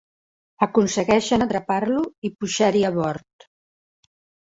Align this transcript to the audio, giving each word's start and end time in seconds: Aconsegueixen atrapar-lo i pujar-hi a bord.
Aconsegueixen 0.65 1.47
atrapar-lo 1.47 2.03
i 2.31 2.35
pujar-hi 2.41 2.85
a 2.93 2.95
bord. 3.01 3.51